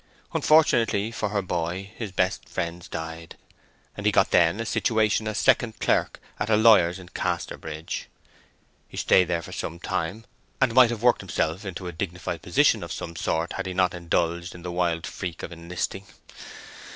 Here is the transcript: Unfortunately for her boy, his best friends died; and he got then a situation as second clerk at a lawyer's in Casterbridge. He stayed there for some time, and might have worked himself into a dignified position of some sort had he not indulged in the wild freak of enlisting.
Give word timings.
Unfortunately 0.33 1.11
for 1.11 1.29
her 1.29 1.43
boy, 1.43 1.91
his 1.95 2.11
best 2.11 2.49
friends 2.49 2.87
died; 2.87 3.37
and 3.95 4.07
he 4.07 4.11
got 4.11 4.31
then 4.31 4.59
a 4.59 4.65
situation 4.65 5.27
as 5.27 5.37
second 5.37 5.77
clerk 5.79 6.19
at 6.39 6.49
a 6.49 6.55
lawyer's 6.55 6.97
in 6.97 7.09
Casterbridge. 7.09 8.07
He 8.87 8.97
stayed 8.97 9.25
there 9.27 9.43
for 9.43 9.51
some 9.51 9.79
time, 9.79 10.25
and 10.59 10.73
might 10.73 10.89
have 10.89 11.03
worked 11.03 11.21
himself 11.21 11.65
into 11.65 11.85
a 11.87 11.91
dignified 11.91 12.41
position 12.41 12.81
of 12.83 12.91
some 12.91 13.15
sort 13.15 13.53
had 13.53 13.67
he 13.67 13.75
not 13.75 13.93
indulged 13.93 14.55
in 14.55 14.63
the 14.63 14.71
wild 14.71 15.05
freak 15.05 15.43
of 15.43 15.51
enlisting. 15.51 16.07